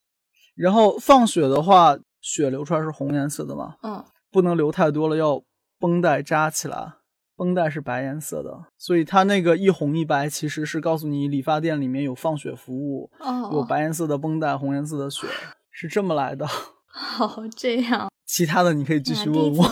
[0.53, 5.41] 然后放血的话，血流出来是红颜色的嘛，嗯，不能流太多了，要
[5.79, 6.95] 绷带扎起来。
[7.37, 15.27] 绷带是白颜色的，所以它那个一红一白其实是告诉你理发店里面有放血服务，哦，有白颜色的绷带，红颜色的血，
[15.69, 16.45] 是这么来的。
[17.19, 18.09] 哦这样。
[18.25, 19.65] 其他的你可以继续问我。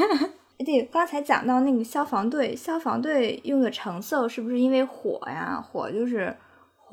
[0.64, 5.60] 对，刚才讲到那个消防队，消防队用的橙色是不是因为火呀？
[5.60, 6.34] 火就是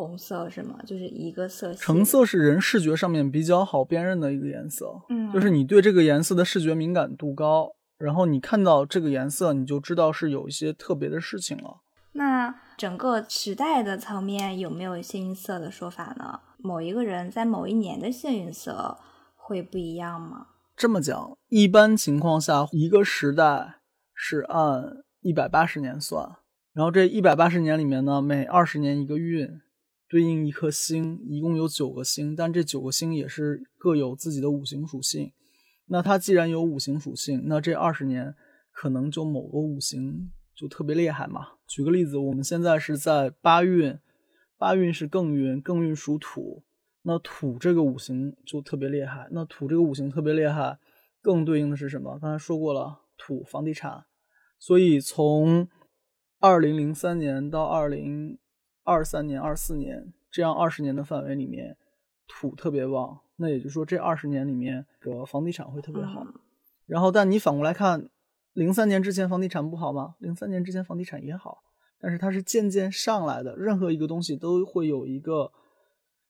[0.07, 0.79] 红色是吗？
[0.85, 1.79] 就是一个色系。
[1.81, 11.81] 橙色是人视觉上面比较好辨认的一个颜色，嗯，就是你对这个颜色的视觉敏感度高，然后你看到这个颜色，你就知道是有一些特别的事情了。
[12.13, 16.39] 那整个时代的层面有没有幸运色的说法呢？
[16.57, 18.97] 某一个人在某一年的幸运色
[19.35, 20.47] 会不一样吗？
[20.75, 23.75] 这么讲，一般情况下，一个时代
[24.13, 26.37] 是按一百八十年算，
[26.73, 29.59] 然后这一百八十年里面呢，每二十年一个运，
[30.09, 35.31] 对应一颗星，一共有九个星，但这九个星也是各有自己的五行属性。
[35.85, 38.35] 那它既然有五行属性，那这二十年
[38.71, 41.49] 可能就某个五行就特别厉害嘛。
[41.67, 43.99] 举个例子，我们现在是在八运，
[44.57, 46.63] 八运是艮运，艮运属土，
[47.03, 49.27] 那土这个五行就特别厉害。
[49.31, 50.79] 那土这个五行特别厉害，
[51.21, 52.17] 更对应的是什么？
[52.19, 54.05] 刚才说过了，土房地产。
[54.57, 55.67] 所以从
[56.39, 58.37] 二零零三年到二零
[58.89, 61.77] 二三年、二四年这样二十年的范围里面，
[62.27, 63.19] 土特别旺。
[63.35, 66.23] 那也就是说，这二十年里面的房地产会特别好。
[66.23, 66.33] 嗯
[66.89, 68.09] 然后，但你反过来看，
[68.53, 70.15] 零三年之前房地产不好吗？
[70.17, 71.59] 零三年之前房地产也好，
[71.99, 73.55] 但是它是渐渐上来的。
[73.55, 75.51] 任何一个东西都会有一个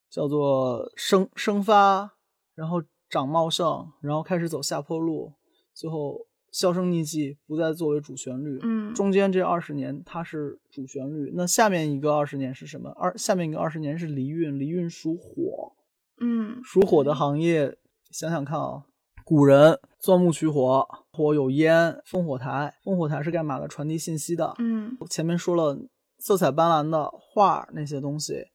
[0.09, 2.17] 叫做生生发，
[2.55, 5.31] 然后长茂盛，然后开始走下坡路，
[5.73, 8.59] 最后销声匿迹，不再作为主旋律。
[8.63, 12.89] 嗯中间这二十年它是主旋律，那下面一个二十年是什么？
[12.91, 15.73] 二下面一个二十年是离运，离运属火，
[16.19, 17.77] 嗯，属火的行业，
[18.11, 18.83] 想想看啊，
[19.23, 23.67] 古人钻木取火，火有烟，烽火台，烽火台是干嘛的？
[23.67, 24.55] 传递信息的。
[24.57, 25.77] 嗯前面说了，
[26.17, 28.47] 色彩斑斓的画那些东西，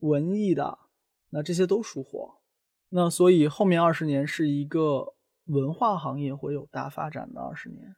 [0.00, 0.78] 文艺的，
[1.30, 2.34] 那这些都属火。
[2.90, 5.14] 那所以后面二十年是一个
[5.52, 7.94] 文化行业会有大发展的二十年。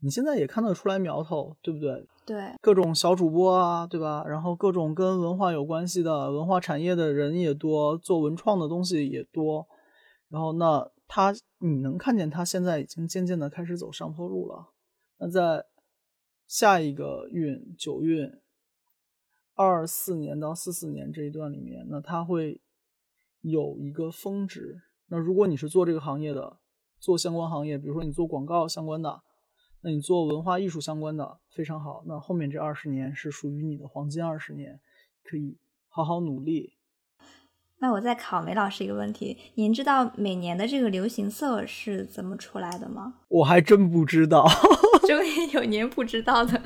[0.00, 2.06] 你现在也看得出来苗头，对不对？
[2.24, 4.22] 对，各种小主播啊，对吧？
[4.24, 9.66] 然后各种跟文化有关系的文化产业的人也多，做文创的东西也多。
[10.28, 14.68] 然后那他，你能看见他现在已经渐渐的开始走上坡路了。
[15.16, 15.64] 那在
[16.46, 18.30] 下一个运九运，
[19.56, 22.60] 二四年到四四年这一段里面，那它会
[23.40, 24.80] 有一个峰值。
[25.08, 26.58] 那如果你是做这个行业的，
[26.98, 29.20] 做相关行业，比如说你做广告相关的，
[29.82, 32.02] 那你做文化艺术相关的非常好。
[32.06, 34.80] 那后面这二十年是属于你的黄金二十年，
[35.22, 36.74] 可以好好努力。
[37.80, 43.14] 那我再考梅老师一个问题：您知道每年的这个流行色是怎么出来的吗？
[43.28, 44.44] 我还真不知道。
[45.06, 46.60] 终于有您不知道的。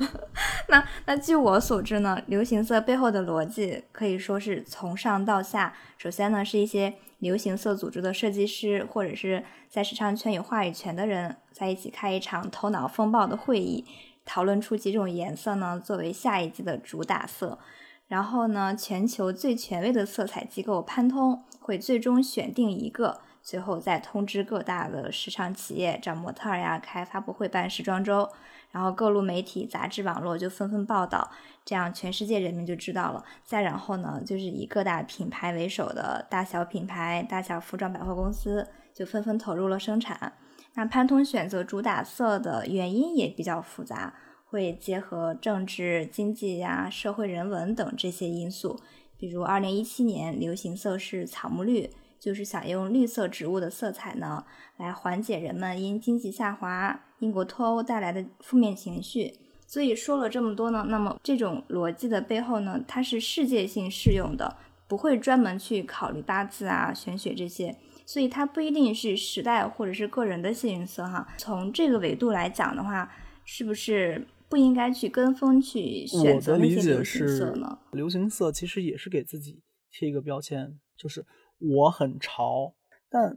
[0.73, 5.75] 那那据我所知呢，流行色背后的逻辑可以说是从上到下。
[5.99, 13.85] 首先呢，是一些流行色组织的设计师，或者是在时尚圈有话语权的人，在一起开一场头脑风暴的会议，
[14.25, 17.59] 讨论出几种颜色呢作为下一季的主打色。
[18.07, 28.27] 然后呢，全球最权威的色彩机构潘通会最终选定一个，最后再通知各大的时尚企业找模特儿呀，开发布会、办时装周，
[28.73, 31.31] 然后各路媒体、杂志、网络就纷纷报道，
[31.63, 33.23] 这样全世界人民就知道了。
[33.45, 40.33] 再然后呢，就是以各大品牌为首的大小品牌、大小服装百货公司就纷纷投入了生产。
[40.73, 44.15] 那潘通选择主打色的原因也比较复杂。
[44.45, 48.79] 会结合政治、经济呀、社会人文等这些因素，
[49.17, 54.45] 比如二零一七年流行色是草木绿，就是想用绿色植物的色彩呢，
[54.77, 59.33] 来缓解人们因经济下滑、英国脱欧带来的负面情绪。
[59.65, 64.57] 所以说了这么多呢，那么这种逻辑的背后呢，它是世界性适用的，
[64.87, 71.27] 不会专门去考虑八字啊、玄学这些，所以它不一定是时代或者是个人的幸运色哈。
[71.37, 73.11] 从这个维度来讲的话，
[73.45, 77.79] 是不是不应该去跟风去选择那些流行色呢？
[77.93, 81.25] 流行色其实也是给自己贴一个标签，就是
[81.57, 82.75] 我很潮，
[83.09, 83.35] 但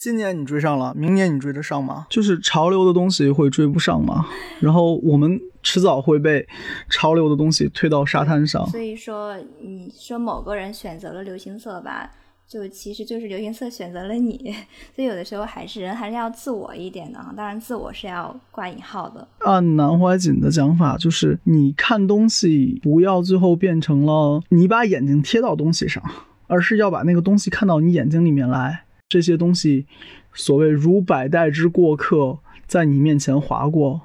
[0.00, 2.06] 今年你追上了，明年你追得上吗？
[2.08, 4.24] 就是潮流的东西会追不上吗？
[4.58, 6.48] 然后我们迟早会被
[6.88, 8.66] 潮流的东西推到沙滩上。
[8.70, 12.10] 所以说，你说某个人选择了流行色吧，
[12.48, 14.38] 就其实就是流行色选择了你。
[14.96, 19.28] 所以有的时候还是人还是要自我一点的啊，当然自我是要挂引号的。
[19.40, 26.02] 按南怀瑾的讲法，就是你看东西不要最后变成了你把眼睛贴到东西上，
[26.46, 28.84] 而是要把那个东西看到你眼睛里面来。
[29.10, 29.86] 这些东西，
[30.32, 32.38] 所谓如百代之过客，
[32.68, 34.02] 在你面前划过，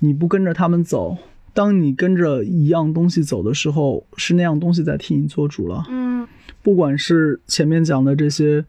[0.00, 1.16] 你不跟着他们走，
[1.54, 5.86] 当你跟着一样东西走的时候，是那样东西在替你做主了。
[5.88, 6.28] 嗯，
[6.62, 8.66] 不管是前面讲的这些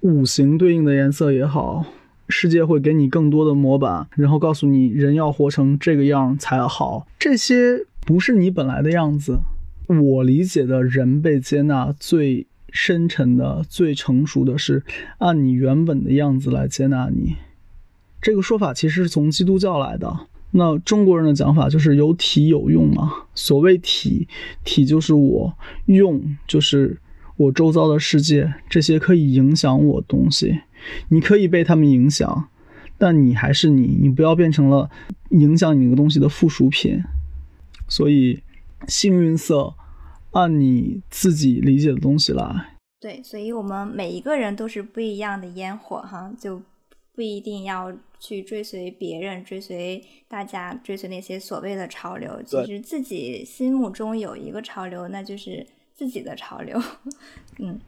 [0.00, 1.86] 五行对应的颜色也好，
[2.28, 7.06] 世界会给你更多的模板，然后告诉你人要活成这个样才好。
[7.16, 9.38] 这些不是你本来的样子。
[9.86, 12.48] 我理解的人被接纳最。
[12.76, 14.84] 深沉的、最成熟的是
[15.16, 17.36] 按你原本的样子来接纳你。
[18.20, 20.26] 这个说法其实是从基督教来的。
[20.50, 23.10] 那中国人的讲法就是有体有用嘛。
[23.34, 24.28] 所谓体，
[24.62, 25.54] 体就是我；
[25.86, 27.00] 用就是
[27.38, 30.60] 我周遭的世界，这些可以影响我东西。
[31.08, 32.48] 你可以被他们影响，
[32.98, 34.90] 但你还是你，你不要变成了
[35.30, 37.02] 影响你那个东西的附属品。
[37.88, 38.42] 所以，
[38.86, 39.72] 幸运色。
[40.36, 42.76] 按你自己理解的东西来。
[43.00, 46.60] 对，所以我们每一个人都是不一样的烟火哈，就
[47.14, 52.42] 不一定要去追随别人，追随大家，追随那些所谓的潮流。
[52.44, 56.78] 其实自己心目中有一个潮流，那就是自己的潮流。
[57.58, 57.80] 嗯，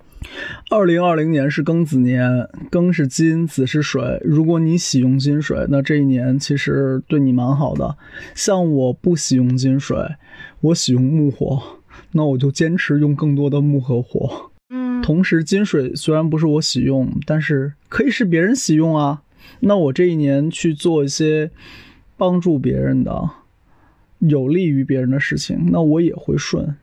[0.71, 4.19] 二零二零年是庚子年，庚是金，子是水。
[4.25, 7.99] 如果你喜用金水，那这一年其实对你蛮好的。
[8.35, 9.99] 像我不喜用金水，
[10.61, 11.78] 我喜用木火。
[12.13, 19.23] 那我就坚持用更多的木和火，嗯，同时金水虽然不是我喜用，但是可以是别人喜用啊。
[19.61, 21.51] 那我这一年去做一些
[22.17, 23.31] 帮助别人的、
[24.19, 26.77] 有利于别人的事情，那我也会顺。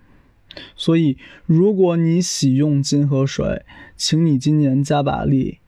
[0.75, 3.63] 所以，如果你喜用金和水，
[3.97, 5.59] 请你今年加把力；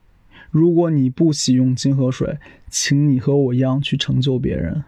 [0.50, 2.38] 如果你不喜用金和水，
[2.70, 4.84] 请你和我一样去成就别人。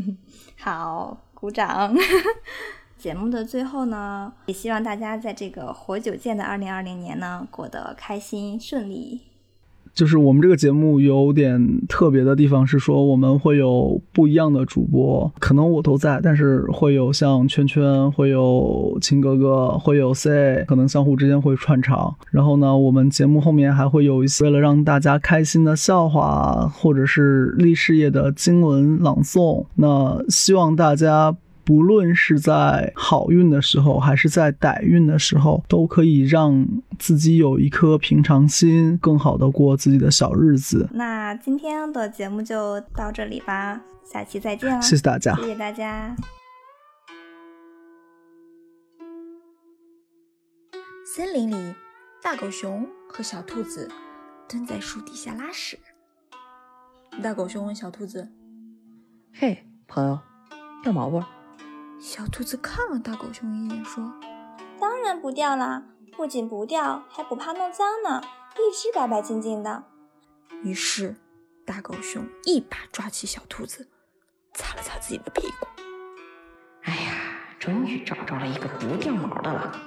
[0.56, 1.94] 好，鼓掌。
[3.00, 9.22] 节目的最后呢，也希望大家在这个活久见的二零二零年呢，过得开心顺利。
[9.94, 22.14] 就是我们这个节目有点特别的地方是说，我们会有不一样的主播，可能我都在，但是会有像圈圈，会有秦哥哥，会有 C，可能相互之间会串场。
[22.30, 29.64] 然后呢，我们节目后面还会有一些为了让大家开心的笑话，或者是立事业的经文朗诵。
[29.76, 31.34] 那希望大家。
[31.64, 36.66] 不论是在好运的时候，还是在歹运的时候，都可以让
[36.98, 40.88] 自己有一颗平常心，更好的过自己的小日子。
[40.92, 46.16] 那今天的节目就到这里吧，下期再见了，谢谢大家，谢谢大家。
[51.14, 51.74] 森林里，
[52.22, 53.90] 大狗熊和小兔子
[54.48, 55.78] 蹲在树底下拉屎。
[57.22, 58.30] 大狗熊问小兔子
[59.34, 60.18] ：“嘿，朋友，
[60.82, 61.22] 掉毛不？”
[62.00, 64.02] 小兔子看了大狗熊一眼，说
[64.80, 65.82] ：“当然不掉啦，
[66.16, 68.22] 不仅不掉，还不怕弄脏呢，
[68.54, 69.84] 一直白白净净的。”
[70.64, 71.14] 于是，
[71.66, 73.86] 大狗熊一把抓起小兔子，
[74.54, 75.66] 擦了擦自己的屁股。
[76.84, 77.12] 哎呀，
[77.58, 79.78] 终于找着了一个不掉毛的了。